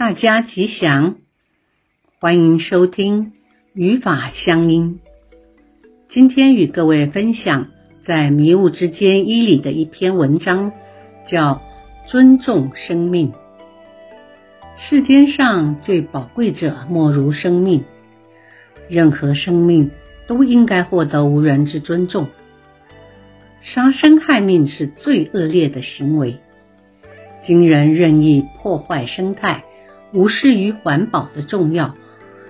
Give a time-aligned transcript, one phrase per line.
[0.00, 1.16] 大家吉祥，
[2.20, 3.32] 欢迎收听
[3.74, 4.98] 语法乡音。
[6.08, 7.66] 今天与各位分享
[8.02, 10.72] 在《迷雾之间一》里的一篇文章，
[11.28, 11.56] 叫
[12.10, 13.32] 《尊重生命》。
[14.74, 17.84] 世间上最宝贵者莫如生命，
[18.88, 19.90] 任何生命
[20.26, 22.26] 都应该获得无人之尊重。
[23.60, 26.38] 杀生害命是最恶劣的行为，
[27.44, 29.62] 今人任意破坏生态。
[30.12, 31.94] 无视于环保的重要，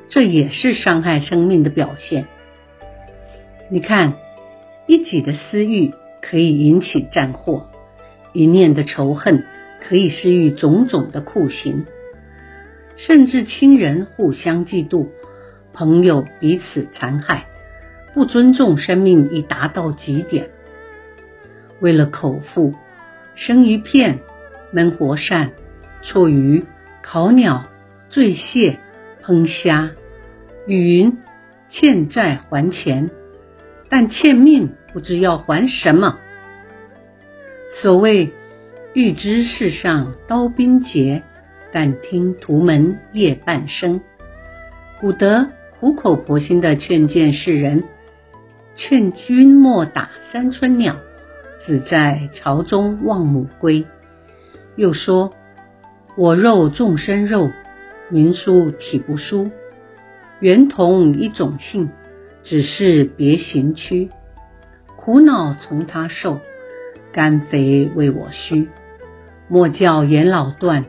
[0.08, 2.26] 这也是伤害生命的表现。
[3.68, 4.14] 你看，
[4.86, 5.92] 一己的私欲
[6.22, 7.68] 可以引起战祸，
[8.32, 9.44] 一念的仇恨
[9.86, 11.84] 可以施予种种的酷刑，
[12.96, 15.08] 甚至亲人互相嫉妒，
[15.72, 17.46] 朋友彼此残害，
[18.14, 20.48] 不尊重生命已达到极点。
[21.80, 22.74] 为了口腹，
[23.36, 24.18] 生鱼片，
[24.72, 25.50] 焖活鳝，
[26.02, 26.64] 错鱼。
[27.12, 27.64] 烤鸟、
[28.08, 28.78] 醉蟹、
[29.24, 29.90] 烹虾，
[30.68, 31.18] 雨云
[31.68, 33.10] 欠债还钱，
[33.88, 36.20] 但欠命不知要还什么。
[37.82, 38.30] 所谓
[38.94, 41.24] 欲知世上刀兵劫，
[41.72, 44.00] 但听屠门夜半声。
[45.00, 45.48] 古德
[45.80, 47.82] 苦口婆心地劝谏世人，
[48.76, 50.94] 劝君莫打三春鸟，
[51.66, 53.84] 子在巢中望母归。
[54.76, 55.34] 又说。
[56.16, 57.50] 我肉众生肉，
[58.08, 59.50] 民殊体不殊，
[60.40, 61.88] 原同一种性，
[62.42, 64.10] 只是别形躯。
[64.96, 66.40] 苦恼从他受，
[67.12, 68.68] 甘肥为我虚。
[69.48, 70.84] 莫教言老断，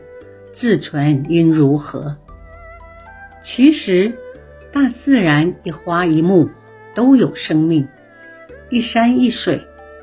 [0.54, 2.16] 自存应如何？
[3.44, 4.12] 其实，
[4.72, 6.50] 大自然一花一木
[6.94, 7.88] 都有生命，
[8.70, 9.62] 一山一水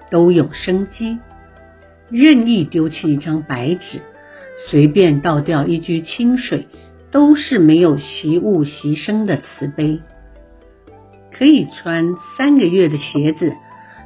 [0.09, 1.19] 都有生机。
[2.09, 3.99] 任意丢弃一张白纸。
[4.67, 6.67] 随便倒掉一掬清水，
[7.11, 10.01] 都是没有习物习生的慈悲。
[11.31, 13.53] 可以穿三个月的鞋子，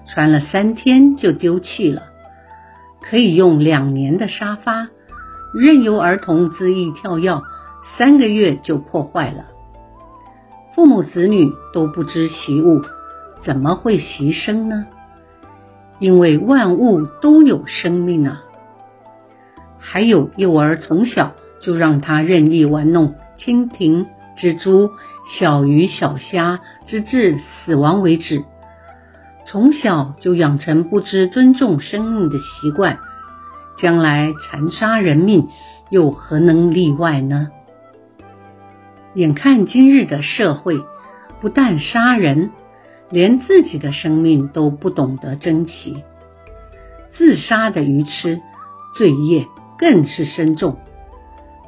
[0.07, 2.03] 穿了三天就丢弃了；
[3.01, 4.89] 可以用两年的沙发，
[5.55, 7.41] 任由儿童恣意跳跃，
[7.97, 9.47] 三个月就破坏了。
[10.75, 12.81] 父母子女都不知习物，
[13.43, 14.85] 怎么会习生呢？
[15.99, 18.43] 因为万物都有生命啊。
[19.93, 24.89] 还有幼儿从小就让他任意玩弄蜻蜓、蜘蛛、
[25.37, 28.43] 小鱼、小虾，直至死亡为止。
[29.45, 32.97] 从小就养成不知尊重生命的习惯，
[33.77, 35.47] 将来残杀人命
[35.91, 37.49] 又何能例外呢？
[39.13, 40.81] 眼看今日的社会，
[41.39, 42.49] 不但杀人，
[43.11, 46.03] 连自己的生命都不懂得珍惜，
[47.15, 48.41] 自杀的愚痴
[48.97, 49.45] 罪业。
[49.77, 50.77] 更是深重。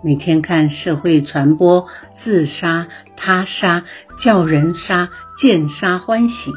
[0.03, 1.87] 每天看社会传播
[2.23, 3.85] 自杀、他杀、
[4.23, 5.09] 叫人杀、
[5.41, 6.51] 见杀欢喜，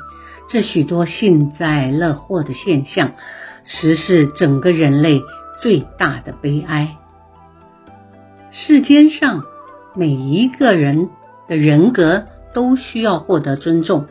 [0.51, 3.13] 这许多幸灾乐祸的现象，
[3.65, 5.23] 实是整个人类
[5.63, 6.97] 最大的悲哀。
[8.51, 9.45] 世间上
[9.95, 11.09] 每一个人
[11.49, 14.07] 的人格都需要获得尊重，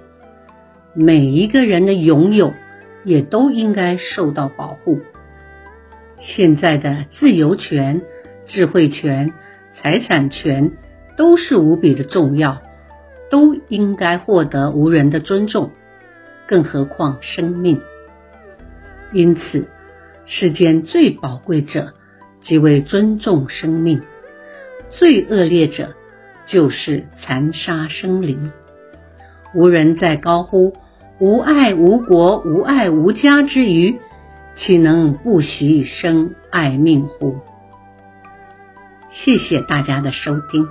[0.96, 2.54] 每一个人的拥有
[3.04, 5.00] 也都应该受到保护。
[6.22, 8.02] 现在的自由权、
[8.48, 9.34] 智慧权、
[9.76, 10.72] 财产权
[11.16, 12.62] 都是无比的重要，
[13.30, 15.72] 都应该获得无人的尊重，
[16.48, 17.82] 更何况生命。
[19.14, 19.68] 因此，
[20.26, 21.94] 世间最宝贵者，
[22.44, 24.00] 即为尊重生命；
[24.90, 25.94] 最恶劣者，
[26.46, 28.52] 就是残杀生灵。
[29.56, 30.76] 无人在高呼
[31.20, 33.98] “无爱无国，无爱无家”之余，
[34.58, 37.40] 岂能不惜生爱命乎？
[39.12, 40.68] 谢谢大家的收听。